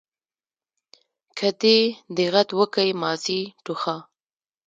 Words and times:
که 1.37 1.47
دي 1.61 1.77
دېغت 2.15 2.49
وکئ 2.59 2.89
ماضي 3.01 3.41
ټوخه. 3.63 3.97